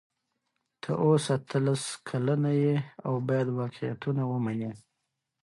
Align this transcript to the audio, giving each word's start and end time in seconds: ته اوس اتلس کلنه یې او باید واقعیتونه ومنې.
ته 0.81 0.91
اوس 1.03 1.25
اتلس 1.37 1.83
کلنه 2.07 2.51
یې 2.63 2.75
او 3.05 3.13
باید 3.27 3.47
واقعیتونه 3.59 4.21
ومنې. 4.31 4.71